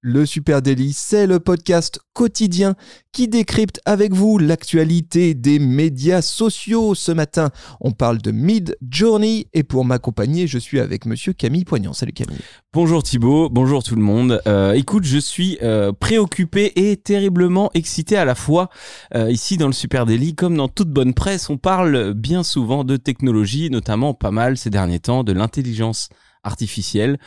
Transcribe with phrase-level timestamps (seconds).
[0.00, 2.76] Le Super Daily, c'est le podcast quotidien
[3.10, 6.94] qui décrypte avec vous l'actualité des médias sociaux.
[6.94, 7.50] Ce matin,
[7.80, 11.94] on parle de Mid Journey et pour m'accompagner, je suis avec monsieur Camille Poignant.
[11.94, 12.38] Salut Camille.
[12.72, 14.40] Bonjour Thibaut, bonjour tout le monde.
[14.46, 18.68] Euh, écoute, je suis euh, préoccupé et terriblement excité à la fois.
[19.16, 22.84] Euh, ici dans le Super Daily, comme dans toute bonne presse, on parle bien souvent
[22.84, 26.08] de technologie, notamment pas mal ces derniers temps de l'intelligence
[26.44, 27.18] artificielle.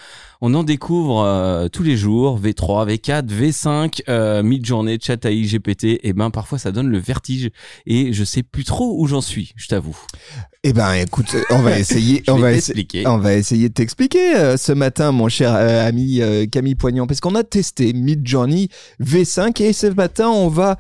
[0.44, 6.00] On en découvre euh, tous les jours, V3, V4, V5, euh, mid-journée, chat AI, GPT,
[6.02, 7.52] et ben parfois ça donne le vertige
[7.86, 9.96] et je sais plus trop où j'en suis, je t'avoue.
[10.64, 14.58] Eh ben écoute, on va essayer, on va essayer, on va essayer de t'expliquer euh,
[14.58, 18.70] ce matin, mon cher euh, ami euh, Camille Poignant, parce qu'on a testé Midjourney
[19.02, 20.78] V5 et ce matin on va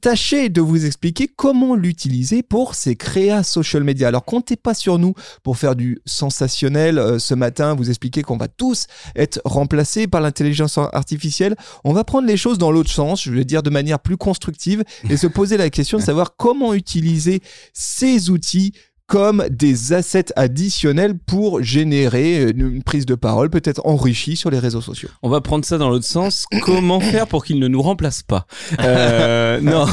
[0.00, 4.08] tâcher de vous expliquer comment l'utiliser pour ses créas social media.
[4.08, 8.48] Alors comptez pas sur nous pour faire du sensationnel ce matin, vous expliquer qu'on va
[8.48, 11.56] tous être remplacés par l'intelligence artificielle.
[11.84, 14.84] On va prendre les choses dans l'autre sens, je veux dire de manière plus constructive
[15.08, 17.40] et se poser la question de savoir comment utiliser
[17.72, 18.72] ces outils
[19.08, 24.82] comme des assets additionnels pour générer une prise de parole peut-être enrichie sur les réseaux
[24.82, 25.08] sociaux.
[25.22, 26.44] On va prendre ça dans l'autre sens.
[26.62, 28.46] Comment faire pour qu'ils ne nous remplacent pas
[28.80, 29.86] euh, Non.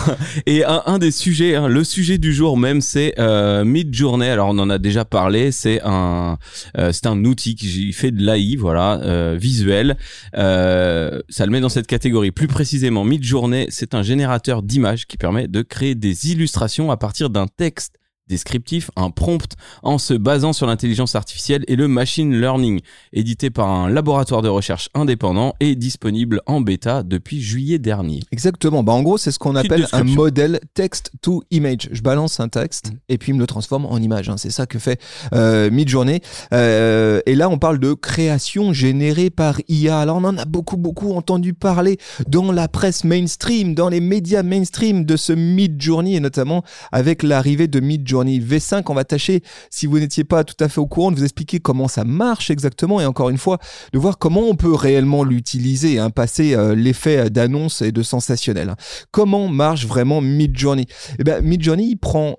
[0.46, 4.28] Et un, des sujets, hein, le sujet du jour même, c'est euh, Midjourney.
[4.28, 5.54] Alors on en a déjà parlé.
[5.54, 6.38] C'est un,
[6.78, 9.96] euh, c'est un outil qui fait de l'AI, voilà, euh, visuel.
[10.36, 12.32] Euh, ça le met dans cette catégorie.
[12.32, 17.30] Plus précisément, Midjourney, c'est un générateur d'images qui permet de créer des illustrations à partir
[17.30, 17.96] d'un texte
[18.28, 22.82] descriptif, un prompt en se basant sur l'intelligence artificielle et le machine learning,
[23.14, 28.22] édité par un laboratoire de recherche indépendant et disponible en bêta depuis juillet dernier.
[28.32, 31.90] Exactement, bah en gros c'est ce qu'on appelle un modèle text to image.
[31.92, 32.98] Je balance un texte mm.
[33.10, 34.30] et puis il me le transforme en image.
[34.30, 34.38] Hein.
[34.38, 35.00] C'est ça que fait
[35.34, 36.22] euh, Midjourney.
[36.52, 40.00] Euh, et là on parle de création générée par IA.
[40.00, 41.98] Alors on en a beaucoup beaucoup entendu parler
[42.28, 47.68] dans la presse mainstream, dans les médias mainstream de ce Midjourney et notamment avec l'arrivée
[47.68, 48.84] de Midjourney V5.
[48.88, 51.60] On va tâcher, si vous n'étiez pas tout à fait au courant, de vous expliquer
[51.60, 53.58] comment ça marche exactement et encore une fois,
[53.94, 58.76] de voir comment on peut réellement l'utiliser, hein, passer euh, l'effet d'annonce et de sensationnel.
[59.12, 60.86] Comment marche vraiment Midjourney?
[61.20, 62.38] Eh bien, Midjourney, prend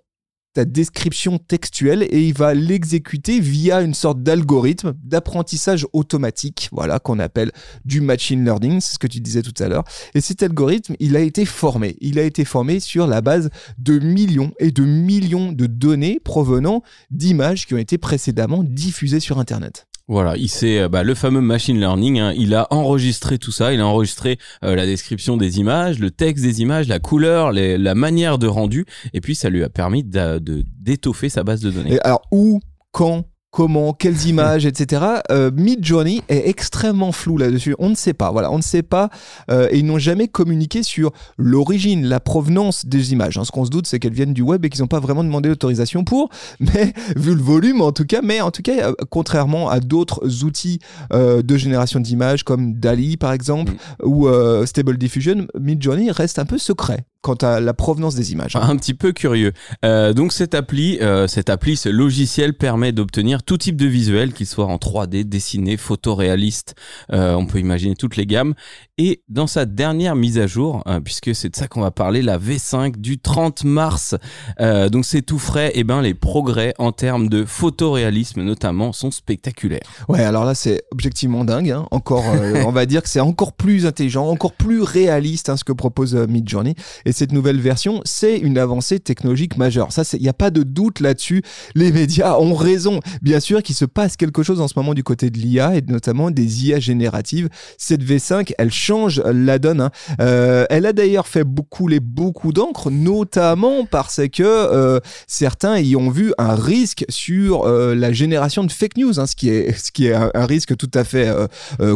[0.56, 7.18] ta description textuelle et il va l'exécuter via une sorte d'algorithme d'apprentissage automatique, voilà, qu'on
[7.18, 7.52] appelle
[7.84, 9.84] du machine learning, c'est ce que tu disais tout à l'heure.
[10.14, 11.98] Et cet algorithme, il a été formé.
[12.00, 16.82] Il a été formé sur la base de millions et de millions de données provenant
[17.10, 19.86] d'images qui ont été précédemment diffusées sur Internet.
[20.08, 22.20] Voilà, il sait euh, bah, le fameux machine learning.
[22.20, 23.72] Hein, il a enregistré tout ça.
[23.72, 27.94] Il a enregistré euh, la description des images, le texte des images, la couleur, la
[27.94, 31.94] manière de rendu, et puis ça lui a permis d'étoffer sa base de données.
[31.94, 32.60] Et alors où,
[32.92, 33.24] quand,
[33.56, 35.02] comment, quelles images, etc.
[35.30, 37.74] Euh, Mid Journey est extrêmement flou là-dessus.
[37.78, 38.30] On ne sait pas.
[38.30, 39.08] Voilà, on ne sait pas.
[39.50, 43.38] Euh, et ils n'ont jamais communiqué sur l'origine, la provenance des images.
[43.38, 43.44] Hein.
[43.44, 45.48] Ce qu'on se doute, c'est qu'elles viennent du web et qu'ils n'ont pas vraiment demandé
[45.48, 46.28] l'autorisation pour.
[46.60, 50.44] Mais vu le volume, en tout cas, mais en tout cas, euh, contrairement à d'autres
[50.44, 50.80] outils
[51.14, 54.06] euh, de génération d'images comme DALI par exemple mm.
[54.06, 54.28] ou
[54.66, 58.56] Stable Diffusion, Mid Journey reste un peu secret quant à la provenance des images.
[58.56, 58.60] Hein.
[58.62, 59.53] Un petit peu curieux.
[59.84, 64.32] Euh, donc cette appli, euh, cette appli, ce logiciel permet d'obtenir tout type de visuel,
[64.32, 66.77] qu'il soit en 3D, dessiné, photoréaliste.
[67.12, 68.54] Euh, on peut imaginer toutes les gammes.
[68.99, 72.22] Et dans sa dernière mise à jour, euh, puisque c'est de ça qu'on va parler,
[72.22, 74.15] la V5 du 30 mars,
[74.59, 79.10] donc c'est tout frais, et eh ben les progrès en termes de photoréalisme notamment sont
[79.10, 79.81] spectaculaires.
[80.09, 81.71] Ouais, alors là c'est objectivement dingue.
[81.71, 81.87] Hein.
[81.91, 82.25] Encore,
[82.66, 86.15] on va dire que c'est encore plus intelligent, encore plus réaliste hein, ce que propose
[86.15, 86.75] Midjourney.
[87.06, 89.92] Et cette nouvelle version, c'est une avancée technologique majeure.
[89.92, 91.42] Ça, il n'y a pas de doute là-dessus.
[91.76, 92.98] Les médias ont raison.
[93.22, 95.82] Bien sûr qu'il se passe quelque chose en ce moment du côté de l'IA et
[95.86, 97.48] notamment des IA génératives.
[97.78, 99.80] Cette V5, elle change la donne.
[99.80, 99.91] Hein.
[100.20, 104.98] Euh, elle a d'ailleurs fait beaucoup les beaucoup d'encre, notamment parce que euh,
[105.28, 109.36] certains y ont vu un risque sur euh, la génération de fake news, hein, ce
[109.36, 111.32] qui est ce qui est un, risque tout à fait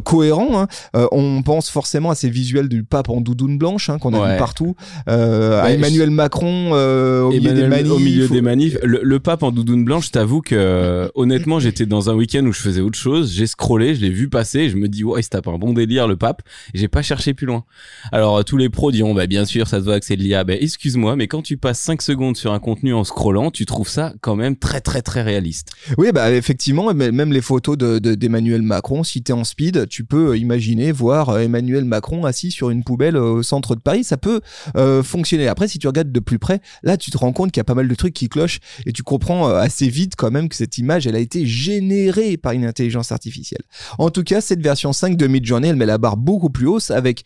[0.04, 0.60] cohérent.
[0.60, 0.68] Hein.
[1.12, 4.76] on pense forcément à ces visuels du pape en doudoune blanche qu'on a vu partout.
[5.06, 8.78] À Emmanuel Macron au, milieu des manifs, au milieu des manifs.
[8.82, 12.60] Le, pape en doudoune blanche, je t'avoue que honnêtement, j'étais dans un week-end où je
[12.60, 13.32] faisais autre chose.
[13.32, 15.72] J'ai scrollé, je l'ai vu passer, je me dis ouais, il se tape un bon
[15.72, 16.42] délire le pape.
[16.74, 17.64] J'ai pas cherché plus loin.
[18.12, 20.44] Alors tous les pros diront bah bien sûr, ça se voit que c'est de l'IA.
[20.44, 23.88] Bah, excuse-moi, mais quand tu passes 5 secondes sur un contenu en scrollant, tu trouves
[23.88, 25.70] ça quand même très très très réaliste.
[25.98, 30.36] Oui, bah effectivement, même les photos d'Emmanuel de, Macron, si t'es en speed, tu peux
[30.36, 34.04] imaginer voir euh, Emmanuel Macron assis sur une poubelle au centre de Paris.
[34.04, 34.40] Ça peut
[34.76, 35.48] euh, fonctionner.
[35.48, 37.64] Après, si tu regardes de plus près, là, tu te rends compte qu'il y a
[37.64, 40.56] pas mal de trucs qui clochent et tu comprends euh, assez vite quand même que
[40.56, 43.62] cette image, elle a été générée par une intelligence artificielle.
[43.98, 46.90] En tout cas, cette version 5 de Midjourney, elle met la barre beaucoup plus haute
[46.90, 47.24] avec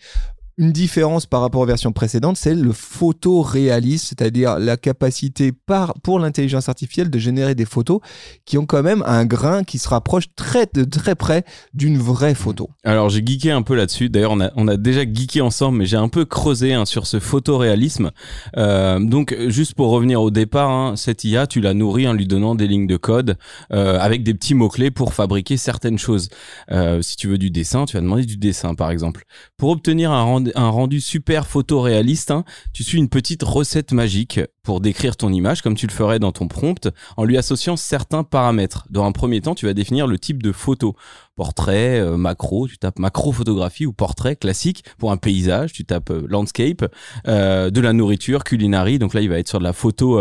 [0.57, 6.19] une différence par rapport aux versions précédentes, c'est le photoréalisme, c'est-à-dire la capacité par, pour
[6.19, 8.01] l'intelligence artificielle de générer des photos
[8.45, 12.35] qui ont quand même un grain qui se rapproche très, de très près d'une vraie
[12.35, 12.71] photo.
[12.85, 15.87] Alors j'ai geeké un peu là-dessus, d'ailleurs on a, on a déjà geeké ensemble, mais
[15.87, 18.13] j'ai un peu creusé hein, sur ce photoréalisme.
[18.57, 22.27] Euh, donc juste pour revenir au départ, hein, cette IA, tu l'as nourrie en lui
[22.27, 23.37] donnant des lignes de code
[23.73, 26.29] euh, avec des petits mots-clés pour fabriquer certaines choses.
[26.71, 29.25] Euh, si tu veux du dessin, tu vas demander du dessin par exemple.
[29.57, 34.41] Pour obtenir un rendu un rendu super photoréaliste, hein, tu suis une petite recette magique
[34.63, 38.25] pour décrire ton image comme tu le ferais dans ton prompt en lui associant certains
[38.25, 38.87] paramètres.
[38.91, 40.97] Dans un premier temps, tu vas définir le type de photo
[41.37, 46.11] portrait, euh, macro, tu tapes macro photographie ou portrait classique pour un paysage, tu tapes
[46.11, 46.85] euh, landscape,
[47.27, 50.21] euh, de la nourriture, culinary, donc là il va être sur de la photo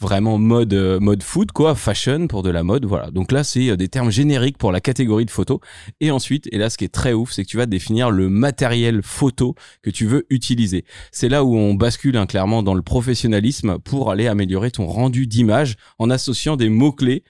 [0.00, 3.10] vraiment mode mode food quoi, fashion pour de la mode, voilà.
[3.10, 5.60] Donc là c'est des termes génériques pour la catégorie de photo
[6.00, 8.28] et ensuite et là ce qui est très ouf, c'est que tu vas définir le
[8.28, 10.84] matériel photo que tu veux utiliser.
[11.12, 15.26] C'est là où on bascule hein, clairement dans le professionnalisme pour aller améliorer ton rendu
[15.26, 17.22] d'image en associant des mots clés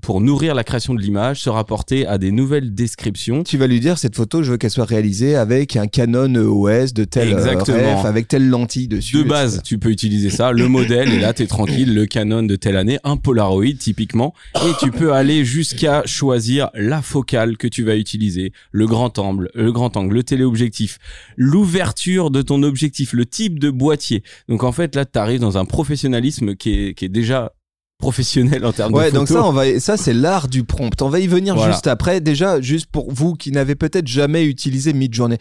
[0.00, 3.42] pour nourrir la création de l'image, se rapporter à des nouvelles descriptions.
[3.42, 6.92] Tu vas lui dire cette photo, je veux qu'elle soit réalisée avec un Canon EOS
[6.94, 9.16] de tel euh, Ref, avec telle lentille dessus.
[9.16, 12.44] De base, tu peux utiliser ça, le modèle, et là, tu es tranquille, le Canon
[12.44, 17.66] de telle année, un Polaroid typiquement, et tu peux aller jusqu'à choisir la focale que
[17.66, 20.98] tu vas utiliser, le grand angle, le grand angle, le téléobjectif,
[21.36, 24.22] l'ouverture de ton objectif, le type de boîtier.
[24.48, 27.52] Donc en fait, là, tu arrives dans un professionnalisme qui est, qui est déjà
[28.02, 31.00] professionnel en termes ouais, de donc ça, on va, ça c'est l'art du prompt.
[31.02, 32.20] On va y venir juste après.
[32.20, 35.38] Déjà, juste pour vous qui n'avez peut-être jamais utilisé Midjourney,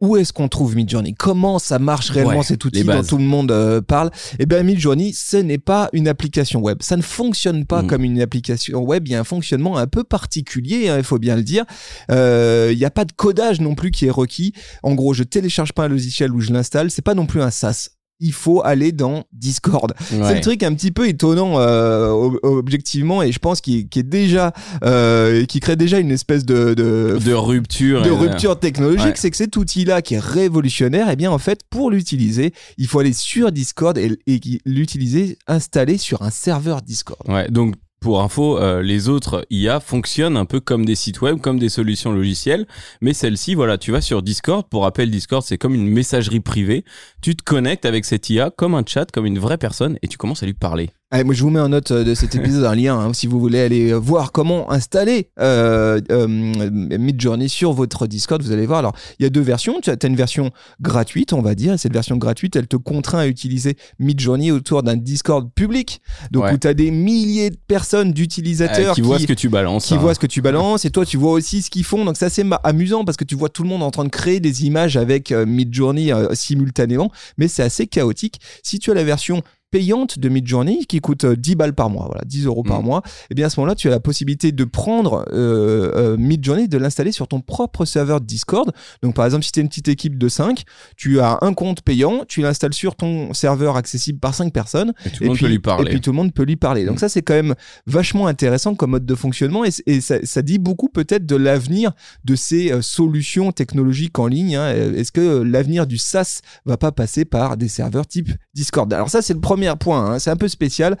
[0.00, 1.14] où est-ce qu'on trouve Midjourney?
[1.14, 4.10] Comment ça marche réellement cet outil dont tout le monde euh, parle?
[4.38, 6.78] Eh bien, Midjourney, ce n'est pas une application web.
[6.82, 7.86] Ça ne fonctionne pas mm.
[7.88, 9.08] comme une application web.
[9.08, 11.64] Il y a un fonctionnement un peu particulier, hein, il faut bien le dire.
[12.12, 14.52] Euh, il n'y a pas de codage non plus qui est requis.
[14.84, 16.92] En gros, je télécharge pas un logiciel ou je l'installe.
[16.92, 17.90] C'est pas non plus un SaaS
[18.20, 19.92] il faut aller dans Discord.
[20.08, 22.10] C'est le truc un petit peu étonnant euh,
[22.42, 24.52] objectivement et je pense qu'il est déjà
[24.84, 29.56] euh, qui crée déjà une espèce de de, rupture de rupture technologique, c'est que cet
[29.56, 33.52] outil-là qui est révolutionnaire, et eh bien en fait pour l'utiliser, il faut aller sur
[33.52, 37.28] Discord et, et l'utiliser installé sur un serveur Discord.
[37.28, 37.74] Ouais, donc
[38.04, 41.70] pour info, euh, les autres IA fonctionnent un peu comme des sites web, comme des
[41.70, 42.66] solutions logicielles,
[43.00, 44.68] mais celle-ci, voilà, tu vas sur Discord.
[44.68, 46.84] Pour rappel, Discord, c'est comme une messagerie privée.
[47.22, 50.18] Tu te connectes avec cette IA comme un chat, comme une vraie personne, et tu
[50.18, 50.90] commences à lui parler.
[51.14, 53.28] Allez, moi, je vous mets en note euh, de cet épisode un lien hein, si
[53.28, 58.42] vous voulez aller euh, voir comment installer euh, euh, Midjourney sur votre Discord.
[58.42, 58.80] Vous allez voir.
[58.80, 59.80] Alors, il y a deux versions.
[59.80, 60.50] Tu as, une version
[60.80, 61.74] gratuite, on va dire.
[61.74, 66.00] Et cette version gratuite, elle te contraint à utiliser Midjourney autour d'un Discord public.
[66.32, 69.86] Donc, où tu as des milliers de personnes, d'utilisateurs qui, voient ce que tu balances.
[69.86, 69.98] Qui hein.
[69.98, 70.84] voient ce que tu balances.
[70.84, 72.04] Et toi, tu vois aussi ce qu'ils font.
[72.04, 74.40] Donc, c'est assez amusant parce que tu vois tout le monde en train de créer
[74.40, 77.12] des images avec Midjourney simultanément.
[77.38, 78.40] Mais c'est assez chaotique.
[78.64, 79.44] Si tu as la version
[79.74, 82.84] payante de Midjourney qui coûte 10 euh, balles par mois, voilà, 10 euros par mm.
[82.84, 86.16] mois, et eh bien à ce moment-là, tu as la possibilité de prendre euh, euh,
[86.16, 88.72] Midjourney, de l'installer sur ton propre serveur Discord.
[89.02, 90.62] Donc par exemple, si tu es une petite équipe de 5,
[90.96, 95.10] tu as un compte payant, tu l'installes sur ton serveur accessible par 5 personnes, et
[95.10, 95.86] tout le monde peut lui parler.
[95.88, 96.84] Et puis tout le monde peut lui parler.
[96.84, 96.98] Donc mm.
[96.98, 97.56] ça, c'est quand même
[97.88, 102.80] vachement intéressant comme mode de fonctionnement et, ça, dit beaucoup peut-être de l'avenir de ces
[102.80, 104.54] solutions technologiques en ligne.
[104.54, 104.72] Hein.
[104.94, 108.92] Est-ce que l'avenir du SaaS va pas passer par des serveurs type Discord?
[108.92, 110.18] Alors ça, c'est le premier point, hein.
[110.18, 110.96] c'est un peu spécial.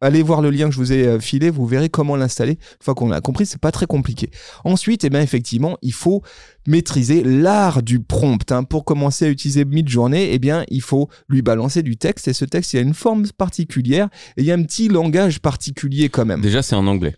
[0.00, 2.52] Allez voir le lien que je vous ai euh, filé, vous verrez comment l'installer.
[2.52, 4.30] Une fois qu'on l'a compris, c'est pas très compliqué.
[4.64, 6.22] Ensuite, eh bien, effectivement, il faut
[6.66, 8.50] maîtriser l'art du prompt.
[8.52, 8.64] Hein.
[8.64, 12.44] Pour commencer à utiliser Midjourney, eh bien, il faut lui balancer du texte et ce
[12.44, 16.24] texte, il a une forme particulière et il y a un petit langage particulier quand
[16.24, 16.40] même.
[16.40, 17.16] Déjà, c'est en anglais.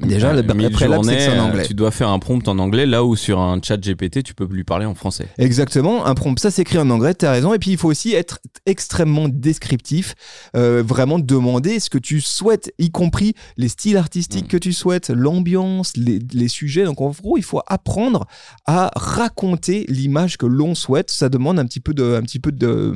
[0.00, 1.66] Déjà, le préalable, c'est que c'est en anglais.
[1.66, 4.46] Tu dois faire un prompt en anglais, là où sur un chat GPT, tu peux
[4.50, 5.26] lui parler en français.
[5.38, 7.52] Exactement, un prompt, ça s'écrit en anglais, tu as raison.
[7.54, 10.14] Et puis, il faut aussi être extrêmement descriptif,
[10.56, 14.48] euh, vraiment demander ce que tu souhaites, y compris les styles artistiques mm.
[14.48, 16.84] que tu souhaites, l'ambiance, les, les, sujets.
[16.84, 18.26] Donc, en gros, il faut apprendre
[18.66, 21.10] à raconter l'image que l'on souhaite.
[21.10, 22.92] Ça demande un petit peu de, un petit peu de,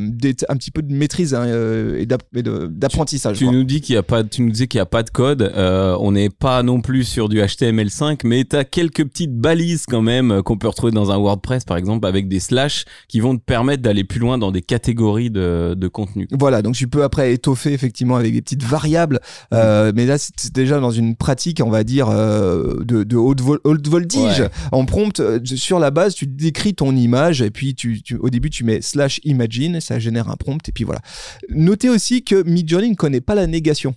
[0.49, 3.39] un petit peu de maîtrise hein, euh, et d'apprentissage.
[3.39, 5.11] Tu, nous dis qu'il y a pas, tu nous disais qu'il n'y a pas de
[5.11, 5.43] code.
[5.43, 9.87] Euh, on n'est pas non plus sur du HTML5, mais tu as quelques petites balises
[9.89, 13.21] quand même euh, qu'on peut retrouver dans un WordPress par exemple avec des slash qui
[13.21, 16.29] vont te permettre d'aller plus loin dans des catégories de, de contenu.
[16.31, 19.21] Voilà, donc tu peux après étoffer effectivement avec des petites variables,
[19.55, 23.41] euh, mais là c'est déjà dans une pratique on va dire euh, de, de haute,
[23.41, 24.45] voltige.
[24.71, 28.65] En prompt, sur la base tu décris ton image et puis tu, au début tu
[28.65, 31.01] mets slash imagine, ça génère un prompt et puis voilà.
[31.49, 33.95] Notez aussi que Midjourney ne connaît pas la négation.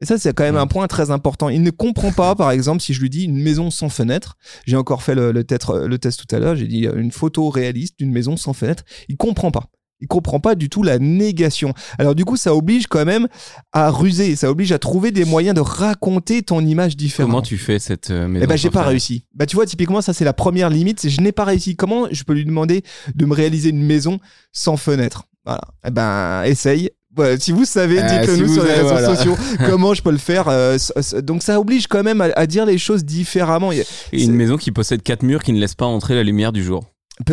[0.00, 1.48] Et ça, c'est quand même un point très important.
[1.48, 4.36] Il ne comprend pas, par exemple, si je lui dis une maison sans fenêtre.
[4.64, 5.44] J'ai encore fait le, le,
[5.86, 6.54] le test tout à l'heure.
[6.54, 8.84] J'ai dit euh, une photo réaliste d'une maison sans fenêtre.
[9.08, 9.64] Il comprend pas.
[10.00, 11.74] Il comprend pas du tout la négation.
[11.98, 13.26] Alors du coup, ça oblige quand même
[13.72, 17.28] à ruser, ça oblige à trouver des moyens de raconter ton image différente.
[17.30, 19.24] Comment tu fais cette euh, maison Eh ben, j'ai pas réussi.
[19.34, 21.08] Bah tu vois, typiquement, ça c'est la première limite.
[21.08, 21.74] Je n'ai pas réussi.
[21.74, 22.84] Comment je peux lui demander
[23.16, 24.20] de me réaliser une maison
[24.52, 25.24] sans fenêtre?
[25.44, 25.62] Voilà.
[25.84, 26.90] Eh ben, essaye
[27.38, 29.36] si vous savez, euh, dites-le nous sur les réseaux sociaux
[29.66, 30.48] comment je peux le faire.
[30.48, 30.76] Euh,
[31.22, 33.70] donc ça oblige quand même à, dire les choses différemment.
[34.12, 36.84] une maison qui possède quatre murs qui ne laisse pas entrer la lumière du jour.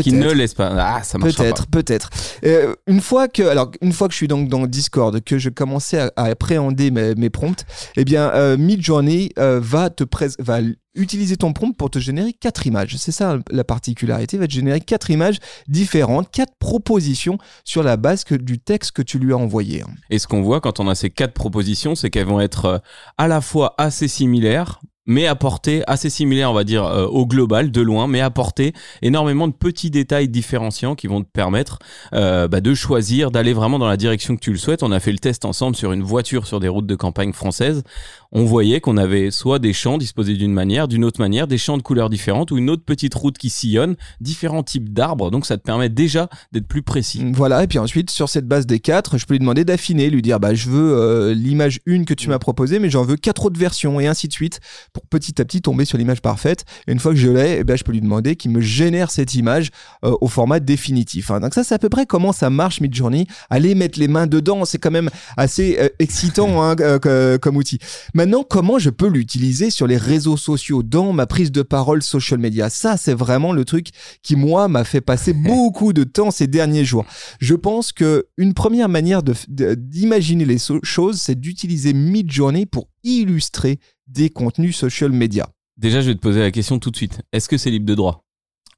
[0.01, 0.73] Qui ne laisse pas.
[0.77, 2.09] Ah, ça marche Peut-être, peut-être.
[2.45, 5.49] Euh, une fois que, alors, une fois que je suis donc dans Discord, que je
[5.49, 7.65] commençais à, appréhender mes, mes, prompts,
[7.95, 10.03] eh bien, euh, Midjourney va te
[10.39, 10.59] va
[10.95, 12.95] utiliser ton prompt pour te générer quatre images.
[12.97, 14.37] C'est ça la particularité.
[14.37, 18.91] Il va te générer quatre images différentes, quatre propositions sur la base que, du texte
[18.91, 19.83] que tu lui as envoyé.
[20.09, 22.77] Et ce qu'on voit quand on a ces quatre propositions, c'est qu'elles vont être euh,
[23.17, 27.71] à la fois assez similaires, mais apporter assez similaire, on va dire, euh, au global,
[27.71, 31.79] de loin, mais apporter énormément de petits détails différenciants qui vont te permettre
[32.13, 34.83] euh, bah, de choisir, d'aller vraiment dans la direction que tu le souhaites.
[34.83, 37.83] On a fait le test ensemble sur une voiture sur des routes de campagne françaises.
[38.37, 41.77] On voyait qu'on avait soit des champs disposés d'une manière, d'une autre manière, des champs
[41.77, 45.31] de couleurs différentes ou une autre petite route qui sillonne, différents types d'arbres.
[45.31, 47.23] Donc ça te permet déjà d'être plus précis.
[47.33, 50.21] Voilà, et puis ensuite, sur cette base des quatre, je peux lui demander d'affiner, lui
[50.21, 53.45] dire, bah, je veux euh, l'image une que tu m'as proposée, mais j'en veux quatre
[53.45, 54.59] autres versions, et ainsi de suite
[54.91, 56.65] pour petit à petit tomber sur l'image parfaite.
[56.87, 59.11] Et une fois que je l'ai, eh ben, je peux lui demander qu'il me génère
[59.11, 59.69] cette image
[60.03, 61.31] euh, au format définitif.
[61.31, 61.39] Hein.
[61.39, 63.27] Donc ça, c'est à peu près comment ça marche Midjourney.
[63.49, 66.75] Aller mettre les mains dedans, c'est quand même assez euh, excitant hein,
[67.39, 67.79] comme outil.
[68.25, 72.39] Maintenant, comment je peux l'utiliser sur les réseaux sociaux, dans ma prise de parole social
[72.39, 72.71] media?
[72.71, 73.89] Ça, c'est vraiment le truc
[74.23, 77.05] qui, moi, m'a fait passer beaucoup de temps ces derniers jours.
[77.39, 83.77] Je pense que une première manière d'imaginer les choses, c'est d'utiliser Midjourney pour illustrer
[84.07, 85.47] des contenus social media.
[85.77, 87.21] Déjà, je vais te poser la question tout de suite.
[87.31, 88.24] Est-ce que c'est libre de droit?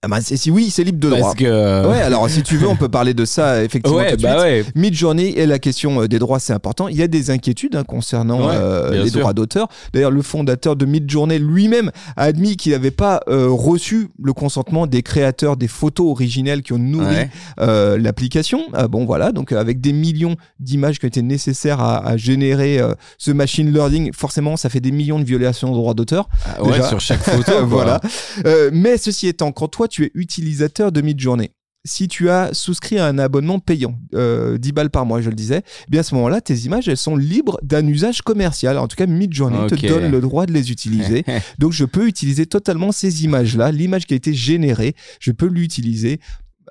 [0.04, 1.34] Ah bah, si oui, c'est libre de droit.
[1.34, 1.88] Que...
[1.88, 3.98] Ouais, alors si tu veux, on peut parler de ça effectivement.
[3.98, 4.44] Ouais, tout de bah suite.
[4.44, 4.66] ouais.
[4.76, 6.88] Mid-journée et la question euh, des droits, c'est important.
[6.88, 9.68] Il y a des inquiétudes hein, concernant euh, les droits d'auteur.
[9.94, 14.86] D'ailleurs, le fondateur de Mid-journée lui-même a admis qu'il n'avait pas euh, reçu le consentement
[14.86, 17.26] des créateurs des photos originelles qui ont nourri
[17.58, 18.68] l'application.
[18.74, 22.80] Ah, bon, voilà, donc avec des millions d'images qui ont été nécessaires à, à générer
[23.18, 26.30] ce machine learning, forcément, ça fait des millions de violations de droits d'auteur.
[26.46, 27.52] Ah ouais, sur chaque photo.
[27.66, 28.00] voilà.
[28.72, 31.52] mais ceci étant, quand toi tu es utilisateur de Midjourney,
[31.86, 35.36] si tu as souscrit à un abonnement payant, 10 euh, balles par mois, je le
[35.36, 38.78] disais, eh bien à ce moment-là, tes images, elles sont libres d'un usage commercial.
[38.78, 41.24] En tout cas, Midjourney te donne le droit de les utiliser.
[41.60, 46.20] Donc, je peux utiliser totalement ces images-là, l'image qui a été générée, je peux l'utiliser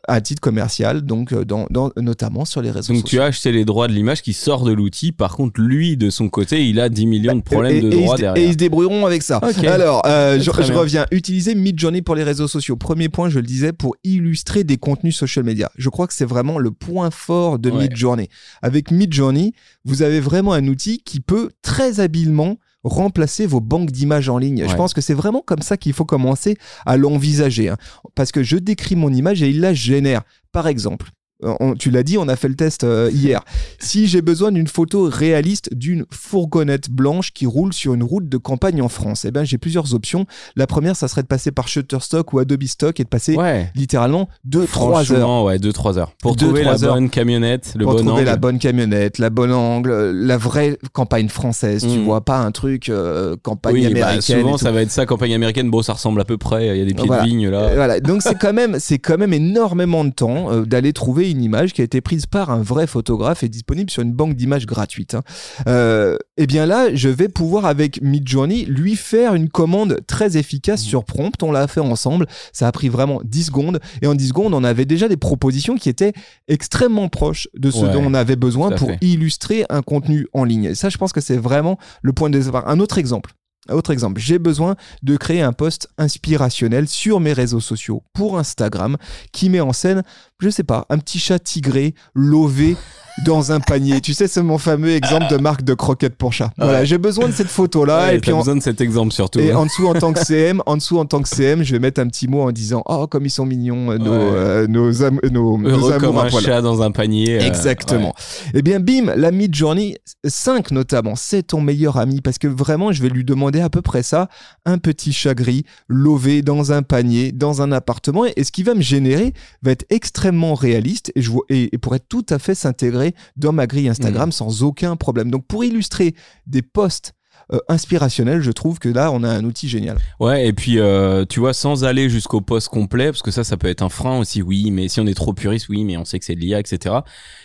[0.08, 3.02] à titre commercial, donc euh, dans, notamment sur les réseaux donc sociaux.
[3.02, 5.12] Donc tu as acheté les droits de l'image qui sort de l'outil.
[5.12, 8.42] Par contre, lui, de son côté, il a 10 millions de problèmes de droits derrière.
[8.42, 9.40] Et ils se débrouilleront avec ça.
[9.66, 11.06] Alors, euh, je, reviens.
[11.10, 12.76] Utiliser Midjourney pour les réseaux sociaux.
[12.76, 15.70] Premier point, je le disais, pour illustrer des contenus social media.
[15.76, 18.28] Je crois que c'est vraiment le point fort de Midjourney.
[18.62, 19.52] Avec Midjourney,
[19.84, 24.64] vous avez vraiment un outil qui peut très habilement remplacer vos banques d'images en ligne.
[24.68, 27.68] Je pense que c'est vraiment comme ça qu'il faut commencer à l'envisager.
[27.68, 27.76] Hein.
[28.14, 30.22] Parce que je décris mon image et il la génère.
[30.52, 31.10] Par exemple,
[31.44, 33.42] euh, tu l'as dit, on a fait le test euh, hier.
[33.78, 38.36] Si j'ai besoin d'une photo réaliste d'une fourgonnette blanche qui roule sur une route de
[38.36, 40.26] campagne en France, eh ben j'ai plusieurs options.
[40.56, 43.36] La première, ça serait de passer par Shutterstock ou Adobe Stock et de passer
[43.74, 45.44] littéralement 2-3 heures.
[45.44, 46.12] ouais, 2-3 heures.
[46.20, 50.10] Pour trouver la bonne camionnette, le pour bon trouver la bonne camionnette, la bonne angle,
[50.10, 51.82] la vraie campagne française.
[51.82, 52.04] Tu mm.
[52.04, 54.40] vois pas un truc euh, campagne oui, bah, américaine.
[54.40, 55.70] souvent, ça va être ça, campagne américaine.
[55.70, 56.66] Bon, ça ressemble à peu près.
[56.68, 57.74] Il y a des pieds de vigne là.
[57.74, 58.00] Voilà.
[58.00, 61.80] Donc c'est quand même, c'est quand même énormément de temps d'aller trouver une image qui
[61.80, 65.14] a été prise par un vrai photographe et disponible sur une banque d'images gratuite.
[65.14, 65.22] Hein.
[65.68, 70.36] Euh, et eh bien là, je vais pouvoir avec Midjourney lui faire une commande très
[70.36, 71.42] efficace sur prompt.
[71.42, 72.26] On l'a fait ensemble.
[72.52, 73.80] Ça a pris vraiment 10 secondes.
[74.02, 76.12] Et en 10 secondes, on avait déjà des propositions qui étaient
[76.48, 80.64] extrêmement proches de ce dont on avait besoin pour illustrer un contenu en ligne.
[80.64, 82.68] Et ça, je pense que c'est vraiment le point de départ.
[82.68, 83.32] Un autre exemple.
[83.70, 88.96] Autre exemple, j'ai besoin de créer un post inspirationnel sur mes réseaux sociaux pour Instagram
[89.32, 90.02] qui met en scène,
[90.40, 92.76] je sais pas, un petit chat tigré, lové
[93.24, 94.00] dans un panier.
[94.00, 96.52] tu sais, c'est mon fameux exemple de marque de croquettes pour chat.
[96.58, 98.12] Voilà, j'ai besoin de cette photo-là.
[98.12, 99.40] et puis besoin de cet exemple surtout.
[99.40, 99.58] Et hein.
[99.58, 102.00] en dessous, en tant que CM, en dessous, en tant que CM, je vais mettre
[102.00, 105.98] un petit mot en disant Oh, comme ils sont mignons, euh, nos, euh, nos, nos,
[105.98, 107.40] comme un chat dans un panier.
[107.40, 108.14] Euh, Exactement.
[108.54, 112.92] Eh bien, bim, la Mid Journey 5 notamment, c'est ton meilleur ami parce que vraiment,
[112.92, 114.28] je vais lui demander à peu près ça
[114.64, 118.24] un petit chat gris, lové dans un panier, dans un appartement.
[118.24, 119.32] Et ce qui va me générer
[119.62, 123.52] va être extrêmement réaliste et, je vois, et, et pourrait tout à fait s'intégrer dans
[123.52, 124.32] ma grille Instagram mm.
[124.32, 125.30] sans aucun problème.
[125.30, 126.14] Donc pour illustrer
[126.46, 127.14] des posts
[127.52, 129.98] euh, inspirationnels, je trouve que là, on a un outil génial.
[130.18, 133.56] Ouais, et puis, euh, tu vois, sans aller jusqu'au post complet, parce que ça, ça
[133.56, 136.04] peut être un frein aussi, oui, mais si on est trop puriste, oui, mais on
[136.04, 136.96] sait que c'est de l'IA, etc.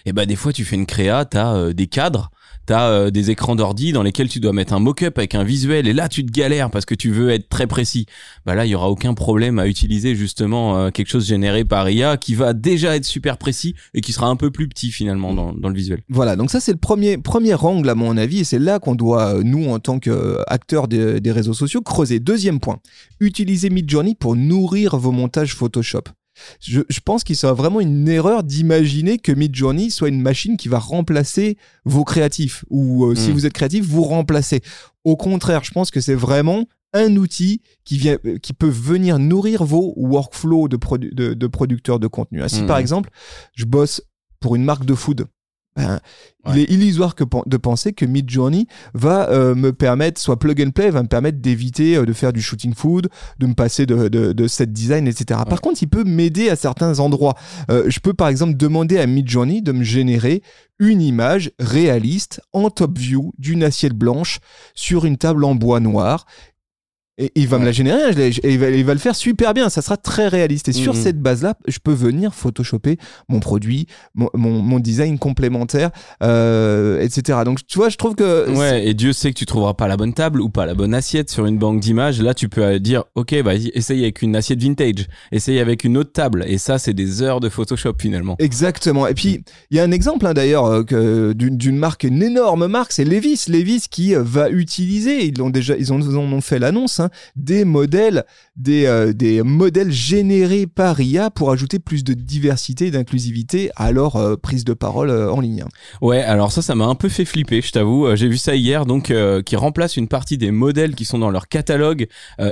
[0.07, 2.31] Et bah, des fois, tu fais une créa, t'as as euh, des cadres,
[2.65, 5.87] t'as euh, des écrans d'ordi dans lesquels tu dois mettre un mock-up avec un visuel
[5.87, 8.05] et là tu te galères parce que tu veux être très précis.
[8.45, 11.89] Bah là, il y aura aucun problème à utiliser justement euh, quelque chose généré par
[11.89, 15.33] IA qui va déjà être super précis et qui sera un peu plus petit finalement
[15.33, 16.01] dans, le visuel.
[16.09, 18.95] Voilà, donc ça c'est le premier premier angle à mon avis et c'est là qu'on
[18.95, 22.19] doit euh, nous en tant qu'acteurs des, des réseaux sociaux creuser.
[22.19, 22.79] Deuxième point,
[23.19, 26.03] utiliser Midjourney pour nourrir vos montages Photoshop.
[26.59, 30.79] Je, pense qu'il sera vraiment une erreur d'imaginer que Midjourney soit une machine qui va
[30.79, 33.33] remplacer vos créatifs ou euh, si hmm.
[33.33, 34.61] vous êtes créatif, vous remplacez.
[35.03, 39.19] Au contraire, je pense que c'est vraiment un outil qui, vient, euh, qui peut venir
[39.19, 40.77] nourrir vos workflows de,
[41.33, 42.41] de, producteurs de contenu.
[42.47, 42.81] Si par hmm.
[42.81, 43.09] exemple,
[43.53, 44.01] je bosse
[44.39, 45.25] pour une marque de food,
[45.75, 45.99] ben,
[46.49, 50.71] il est illusoire que, de penser que Midjourney va euh, me permettre, soit plug and
[50.71, 53.09] play, va me permettre d'éviter euh, de faire du shooting food,
[53.39, 55.41] de me passer de, de, set design, etc.
[55.47, 57.35] Par contre, il peut m'aider à certains endroits.
[57.69, 60.41] Euh, je peux par exemple demander à Midjourney de me générer
[60.79, 64.39] une image réaliste en top view d'une assiette blanche
[64.73, 66.25] sur une table en bois noir
[67.21, 69.69] et il va me la générer, et il va, il va, le faire super bien,
[69.69, 70.67] ça sera très réaliste.
[70.69, 70.99] Et sur mhm.
[70.99, 72.97] cette base-là, je peux venir photoshopper
[73.29, 73.85] mon produit,
[74.15, 75.91] mon, mon, design complémentaire,
[76.23, 77.39] euh, etc.
[77.45, 78.49] Donc tu vois, je trouve que...
[78.57, 80.95] Ouais, et Dieu sait que tu trouveras pas la bonne table ou pas la bonne
[80.95, 82.19] assiette sur une banque d'images.
[82.19, 86.11] Là, tu peux dire, ok, bah, essaye avec une assiette vintage, essaye avec une autre
[86.11, 86.43] table.
[86.47, 88.35] Et ça, c'est des heures de Photoshop finalement.
[88.39, 89.05] Exactement.
[89.05, 92.93] Et puis, il y a un exemple hein, d'ailleurs euh, d'une marque, une énorme marque,
[92.93, 93.45] c'est Levis.
[93.47, 97.10] Levis qui va utiliser, ils, ont déjà, ils, ont, ils en ont fait l'annonce, hein,
[97.35, 98.25] des modèles,
[98.55, 103.91] des, euh, des modèles générés par IA pour ajouter plus de diversité et d'inclusivité à
[103.91, 105.65] leur euh, prise de parole euh, en ligne.
[106.01, 108.15] Ouais, alors ça, ça m'a un peu fait flipper, je t'avoue.
[108.15, 109.13] J'ai vu ça hier, donc
[109.45, 112.07] qui remplace une partie des modèles qui sont dans leur catalogue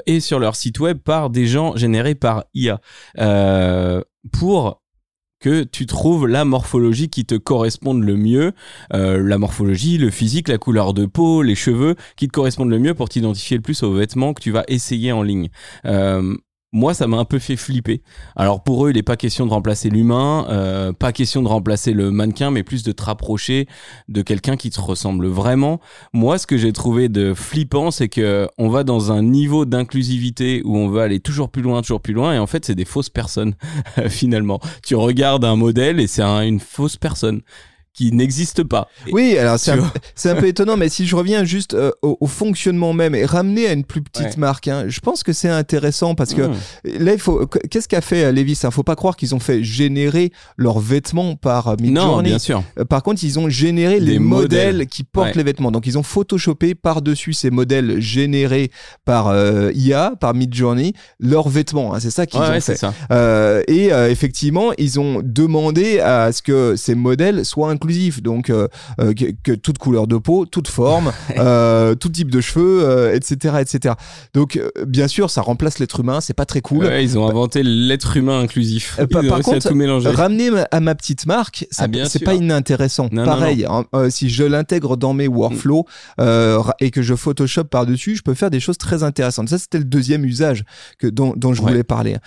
[0.05, 2.81] et sur leur site web par des gens générés par IA.
[4.31, 4.81] pour
[5.39, 8.51] que tu trouves la morphologie qui te corresponde le mieux,
[8.93, 12.79] euh, la morphologie, le physique, la couleur de peau, les cheveux, qui te correspondent le
[12.79, 15.49] mieux pour t'identifier le plus aux vêtements que tu vas essayer en ligne.
[15.85, 16.35] Euh,
[16.71, 18.01] moi, ça m'a un peu fait flipper.
[18.35, 21.93] Alors pour eux, il n'est pas question de remplacer l'humain, euh, pas question de remplacer
[21.93, 23.67] le mannequin, mais plus de te rapprocher
[24.07, 25.79] de quelqu'un qui te ressemble vraiment.
[26.13, 30.61] Moi, ce que j'ai trouvé de flippant, c'est que on va dans un niveau d'inclusivité
[30.63, 32.85] où on va aller toujours plus loin, toujours plus loin, et en fait, c'est des
[32.85, 33.55] fausses personnes
[34.07, 34.59] finalement.
[34.83, 37.41] Tu regardes un modèle et c'est une fausse personne
[37.93, 38.87] qui n'existe pas.
[39.11, 39.57] Oui, alors
[40.15, 43.67] c'est un, peu étonnant, mais si je reviens juste euh, au, fonctionnement même et ramener
[43.67, 46.53] à une plus petite marque, hein, je pense que c'est intéressant parce que mmh.
[46.99, 47.45] là, il faut.
[47.69, 48.71] Qu'est-ce qu'a fait euh, Levis Il hein?
[48.71, 52.07] faut pas croire qu'ils ont fait générer leurs vêtements par euh, Midjourney.
[52.07, 52.63] Non, bien sûr.
[52.89, 55.71] par contre, ils ont généré les modèles, qui portent les vêtements.
[55.71, 58.71] Donc, ils ont photoshopé par-dessus ces modèles générés
[59.05, 59.33] par
[59.73, 61.93] IA, par Midjourney, leurs vêtements.
[61.93, 62.81] Hein, c'est ça qu'ils ont fait.
[63.67, 68.67] et effectivement, ils ont demandé à ce que ces modèles soient inclus donc euh,
[68.99, 73.95] euh, que, toute couleur de peau, toute forme, euh, tout type de cheveux, etc., etc.
[74.33, 76.85] Donc bien sûr, ça remplace l'être humain, c'est pas très cool.
[76.85, 78.99] ils ont inventé l'être humain inclusif.
[79.11, 83.09] par, contre, ramener à ma petite marque, ah, c'est pas inintéressant.
[83.09, 85.85] Pareil, hein, si je l'intègre dans mes workflows
[86.79, 89.49] et que je Photoshop par dessus, je peux faire des choses très intéressantes.
[89.49, 90.63] Ça, c'était le deuxième usage
[90.97, 92.17] que dont, je voulais parler.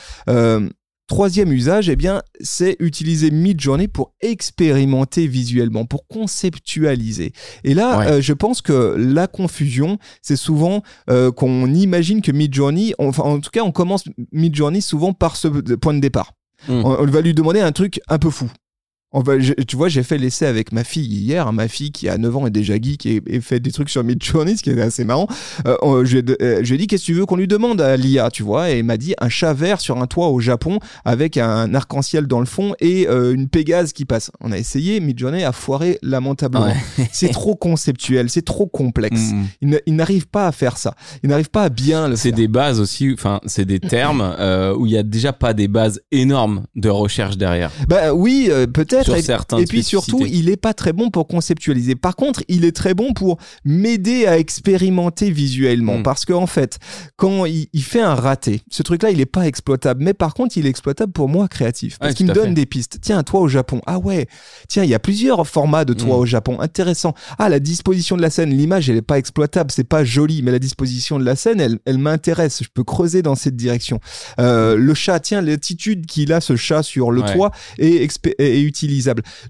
[1.13, 7.35] Troisième usage, eh bien, c'est utiliser Midjourney pour expérimenter visuellement, pour conceptualiser.
[7.65, 12.95] Et là, euh, je pense que la confusion, c'est souvent euh, qu'on imagine que Midjourney,
[12.97, 16.33] enfin, en tout cas, on commence Midjourney souvent par ce point de départ.
[16.67, 16.81] Hmm.
[16.83, 18.51] On, va lui demander un truc un peu fou.
[19.69, 22.47] Tu vois, j'ai fait l'essai avec ma fille hier, ma fille qui a 9 ans
[22.47, 25.27] et déjà geek et, fait des trucs sur Midjourney, ce qui est assez marrant.
[25.67, 28.31] Euh, je, euh, lui ai dit, qu'est-ce que tu veux qu'on lui demande à l'IA,
[28.31, 31.37] tu vois, et il m'a dit un chat vert sur un toit au Japon avec
[31.37, 34.31] un arc-en-ciel dans le fond et euh, une Pégase qui passe.
[34.41, 36.73] On a essayé, Midjourney a foiré lamentablement.
[37.13, 39.33] c'est trop conceptuel, c'est trop complexe.
[39.61, 39.77] Mm.
[39.87, 40.95] Il n'arrive pas à faire ça.
[41.23, 42.17] Il n'arrive pas à bien le.
[42.17, 44.23] C'est des bases aussi, enfin, c'est des termes
[44.79, 47.71] où il y a déjà pas des bases énormes de recherche derrière.
[47.89, 49.02] Bah oui, peut-être
[49.59, 51.95] et, puis surtout, il est pas très bon pour conceptualiser.
[51.95, 55.99] Par contre, il est très bon pour m'aider à expérimenter visuellement.
[55.99, 56.03] Hmm.
[56.03, 56.79] Parce qu'en en fait,
[57.17, 60.03] quand il, fait un raté, ce truc-là, il est pas exploitable.
[60.03, 61.99] Mais par contre, il est exploitable pour moi créatif.
[61.99, 62.99] Parce qu'il me donne des pistes.
[63.01, 63.81] Tiens, toi au Japon.
[63.87, 64.27] Ah ouais.
[64.69, 66.21] Tiens, il y a plusieurs formats de toi hmm.
[66.21, 66.61] au Japon.
[66.61, 67.15] Intéressant.
[67.39, 68.51] Ah, la disposition de la scène.
[68.51, 69.71] L'image, elle est pas exploitable.
[69.71, 70.43] C'est pas joli.
[70.43, 72.63] Mais la disposition de la scène, elle, elle m'intéresse.
[72.63, 74.01] Je peux creuser dans cette direction.
[74.39, 78.61] Euh, le chat, tiens, l'attitude qu'il a, ce chat sur le toit, est, est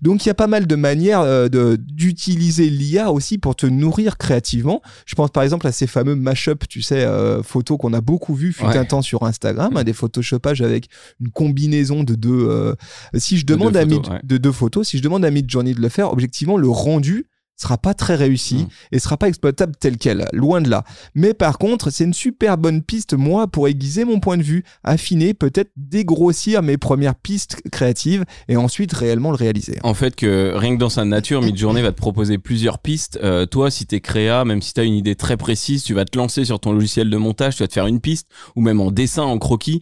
[0.00, 4.18] donc il y a pas mal de manières euh, d'utiliser l'IA aussi pour te nourrir
[4.18, 4.82] créativement.
[5.06, 8.34] Je pense par exemple à ces fameux mashup, tu sais, euh, photos qu'on a beaucoup
[8.34, 10.88] vues fut un temps sur Instagram, hein, des photoshoppages avec
[11.20, 12.48] une combinaison de deux.
[12.48, 12.74] Euh,
[13.14, 15.88] si je demande à photos, de deux photos, si je demande à Midjourney de le
[15.88, 18.68] faire, objectivement le rendu sera pas très réussi et mmh.
[18.92, 20.84] et sera pas exploitable tel quel, loin de là.
[21.14, 24.64] Mais par contre, c'est une super bonne piste, moi, pour aiguiser mon point de vue,
[24.84, 29.78] affiner, peut-être dégrossir mes premières pistes créatives et ensuite réellement le réaliser.
[29.82, 33.18] En fait, que rien que dans sa nature, Midjourney va te proposer plusieurs pistes.
[33.22, 35.94] Euh, toi, si tu es créa, même si tu as une idée très précise, tu
[35.94, 38.60] vas te lancer sur ton logiciel de montage, tu vas te faire une piste, ou
[38.60, 39.80] même en dessin, en croquis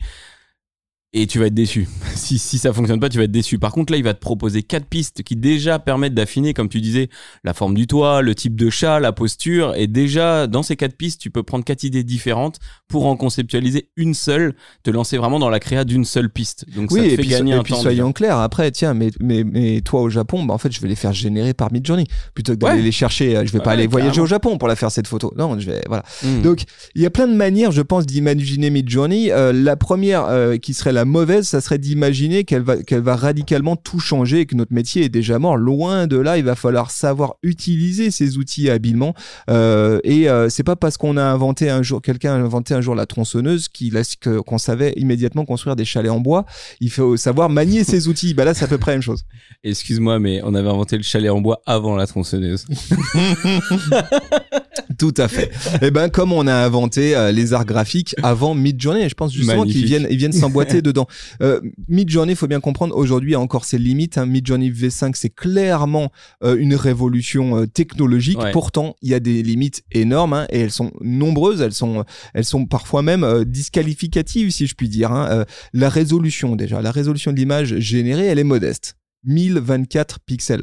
[1.12, 1.88] et tu vas être déçu.
[2.14, 3.58] si, si ça fonctionne pas, tu vas être déçu.
[3.58, 6.80] Par contre, là, il va te proposer quatre pistes qui déjà permettent d'affiner, comme tu
[6.80, 7.08] disais,
[7.42, 9.74] la forme du toit, le type de chat, la posture.
[9.74, 13.88] Et déjà, dans ces quatre pistes, tu peux prendre quatre idées différentes pour en conceptualiser
[13.96, 16.64] une seule, te lancer vraiment dans la créa d'une seule piste.
[16.74, 18.38] Donc, oui, ça te et fait puis, gagner et un puis soyons clairs.
[18.38, 21.12] Après, tiens, mais, mais, mais toi au Japon, bah, en fait, je vais les faire
[21.12, 23.36] générer par Midjourney plutôt que d'aller les chercher.
[23.36, 25.32] Euh, je vais pas aller voyager au Japon pour la faire cette photo.
[25.36, 26.04] Non, je vais, voilà.
[26.22, 26.42] Hmm.
[26.42, 26.62] Donc,
[26.94, 29.32] il y a plein de manières, je pense, d'imaginer Midjourney.
[29.32, 33.16] Euh, la première, euh, qui serait la mauvaise, ça serait d'imaginer qu'elle va, qu'elle va
[33.16, 35.56] radicalement tout changer et que notre métier est déjà mort.
[35.56, 39.14] Loin de là, il va falloir savoir utiliser ces outils habilement.
[39.48, 42.80] Euh, et euh, c'est pas parce qu'on a inventé un jour, quelqu'un a inventé un
[42.80, 43.68] jour la tronçonneuse
[44.20, 46.44] qu'on savait immédiatement construire des chalets en bois.
[46.80, 48.34] Il faut savoir manier ces outils.
[48.34, 49.24] Bah là, c'est à peu près la même chose.
[49.64, 52.66] Excuse-moi, mais on avait inventé le chalet en bois avant la tronçonneuse.
[54.98, 55.50] Tout à fait.
[55.80, 59.32] Et eh ben comme on a inventé euh, les arts graphiques avant Midjourney, je pense
[59.32, 61.06] justement qu'ils viennent ils viennent s'emboîter dedans.
[61.42, 64.18] Euh, Midjourney, faut bien comprendre aujourd'hui a encore ses limites.
[64.18, 64.26] Hein.
[64.26, 66.10] Midjourney V5 c'est clairement
[66.42, 68.38] euh, une révolution euh, technologique.
[68.52, 71.60] Pourtant, il y a des limites énormes hein, et elles sont nombreuses.
[71.60, 75.12] Elles sont elles sont parfois même disqualificatives si je puis dire.
[75.12, 75.44] Hein.
[75.72, 78.96] la résolution déjà, la résolution de l'image générée, elle est modeste.
[79.24, 80.62] 1024 pixels.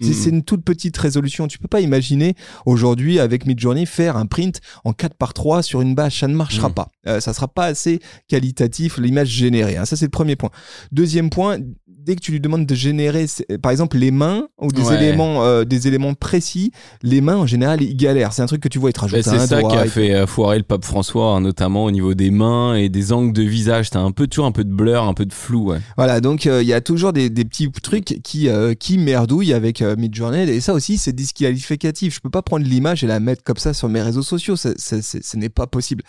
[0.00, 0.12] Mm.
[0.12, 1.46] C'est une toute petite résolution.
[1.48, 2.34] Tu peux pas imaginer
[2.66, 6.20] aujourd'hui avec Midjourney faire un print en 4 par 3 sur une bâche.
[6.20, 6.74] Ça ne marchera mm.
[6.74, 6.88] pas.
[7.06, 9.76] Euh, ça sera pas assez qualitatif l'image générée.
[9.76, 9.84] Hein.
[9.84, 10.50] Ça c'est le premier point.
[10.92, 11.58] Deuxième point,
[12.06, 13.26] dès que tu lui demandes de générer,
[13.60, 16.70] par exemple, les mains ou des éléments, euh, des éléments précis,
[17.02, 18.32] les mains en général ils galèrent.
[18.32, 20.26] C'est un truc que tu vois, ils te rajoutent C'est ça qui a fait euh,
[20.26, 23.90] foirer le pape François, hein, notamment au niveau des mains et des angles de visage.
[23.90, 25.72] T'as un peu toujours un peu de blur, un peu de flou.
[25.72, 25.78] Ouais.
[25.96, 30.48] Voilà, donc il y a toujours des, des, petits trucs qui qui merdouillent avec Midjourney
[30.48, 32.14] et ça aussi c'est disqualificatif.
[32.14, 35.36] Je peux pas prendre l'image et la mettre comme ça sur mes réseaux sociaux, ce
[35.36, 36.04] n'est pas possible.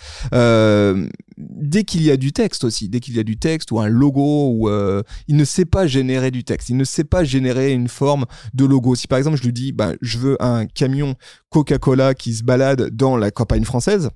[1.39, 3.80] Euh, dès qu'il y a du texte aussi, dès qu'il y a du texte ou
[3.80, 7.23] un logo ou euh, il ne sait pas générer du texte, il ne sait pas
[7.23, 8.95] générer une forme de logo.
[8.95, 11.15] Si par exemple je lui dis bah, je veux un camion
[11.50, 14.10] Coca-Cola qui se balade dans la campagne française,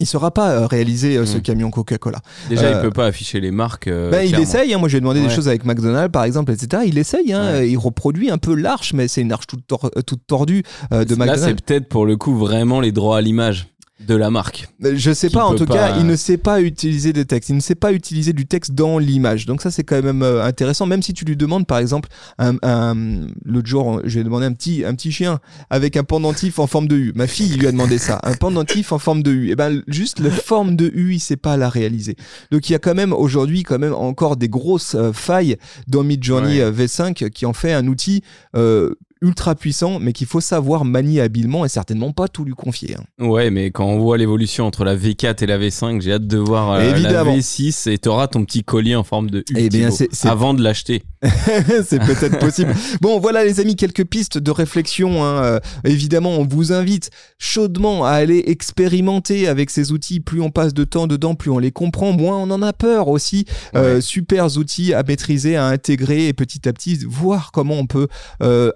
[0.00, 1.42] il ne saura pas euh, réaliser euh, ce hmm.
[1.42, 2.20] camion Coca-Cola.
[2.50, 3.88] Déjà, il peut pas afficher les marques.
[3.88, 4.74] Ben, il essaye.
[4.74, 4.78] Hein.
[4.78, 6.82] moi, j'ai demandé des choses avec McDonald's, par exemple, etc.
[6.86, 7.32] Il essaye.
[7.32, 7.62] Hein.
[7.62, 9.62] Il reproduit un peu l'arche, mais c'est une arche toute,
[10.06, 11.40] toute tordue de McDonald's.
[11.40, 13.68] Là, c'est peut-être pour le coup vraiment les droits à l'image
[14.06, 14.68] de la marque.
[14.80, 17.50] Je sais pas, en tout cas, il ne sait pas utiliser des textes.
[17.50, 19.46] Il ne sait pas utiliser du texte dans l'image.
[19.46, 20.86] Donc ça, c'est quand même euh, intéressant.
[20.86, 22.08] Même si tu lui demandes, par exemple,
[22.38, 22.56] un,
[23.44, 26.66] l'autre jour, je lui ai demandé un petit, un petit chien avec un pendentif en
[26.66, 27.12] forme de U.
[27.16, 29.48] Ma fille lui a demandé ça, un pendentif en forme de U.
[29.48, 32.16] Et eh ben, juste la forme de U, il sait pas la réaliser.
[32.52, 35.56] Donc il y a quand même aujourd'hui, quand même encore des grosses euh, failles
[35.86, 38.22] dans Midjourney Journey euh, V5 qui en fait un outil
[39.20, 42.96] ultra puissant, mais qu'il faut savoir manier habilement et certainement pas tout lui confier.
[42.96, 43.26] Hein.
[43.26, 46.38] Ouais, mais quand on voit l'évolution entre la V4 et la V5, j'ai hâte de
[46.38, 49.90] voir euh, la V6 et t'auras ton petit collier en forme de U eh bien,
[50.24, 51.02] avant de l'acheter.
[51.22, 52.74] c'est peut-être possible.
[53.00, 55.24] Bon, voilà les amis, quelques pistes de réflexion.
[55.24, 55.42] Hein.
[55.42, 60.20] Euh, évidemment, on vous invite chaudement à aller expérimenter avec ces outils.
[60.20, 63.08] Plus on passe de temps dedans, plus on les comprend, moins on en a peur
[63.08, 63.46] aussi.
[63.74, 68.08] Euh, super outils à maîtriser, à intégrer et petit à petit voir comment on peut
[68.42, 68.70] euh,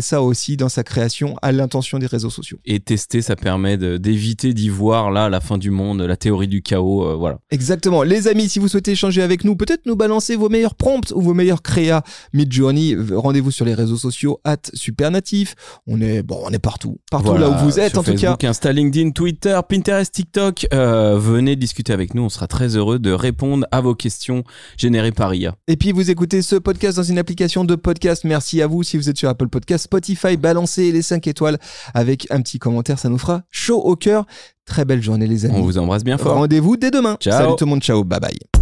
[0.00, 2.58] ça aussi dans sa création à l'intention des réseaux sociaux.
[2.64, 6.62] Et tester, ça permet d'éviter d'y voir là la fin du monde, la théorie du
[6.62, 7.38] chaos, voilà.
[7.50, 8.02] Exactement.
[8.02, 11.20] Les amis, si vous souhaitez échanger avec nous, peut-être nous balancer vos meilleurs prompts ou
[11.20, 15.54] vos meilleurs créas Midjourney, rendez-vous sur les réseaux sociaux at Supernatif.
[15.86, 18.36] On est bon, on est partout, partout là où vous êtes en tout cas.
[18.42, 20.66] Insta, LinkedIn, Twitter, Pinterest, TikTok.
[20.72, 24.44] Euh, venez discuter avec nous, on sera très heureux de répondre à vos questions
[24.76, 25.54] générées par IA.
[25.66, 28.24] Et puis vous écoutez ce podcast dans une application de podcast.
[28.24, 29.48] Merci à vous si vous êtes sur Apple
[29.86, 31.58] Podcast, Spotify, balancez les 5 étoiles
[31.94, 34.26] avec un petit commentaire, ça nous fera chaud au cœur.
[34.64, 35.54] Très belle journée les amis.
[35.56, 36.34] On vous embrasse bien fort.
[36.34, 37.16] Rendez-vous dès demain.
[37.20, 37.32] Ciao.
[37.32, 38.57] Salut tout le monde, ciao, bye bye.